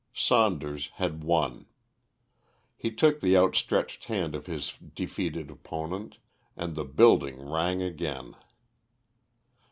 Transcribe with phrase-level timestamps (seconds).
[0.15, 1.67] Saunders had won.
[2.75, 6.17] He took the outstretched hand of his defeated opponent,
[6.55, 8.35] and the building rang again.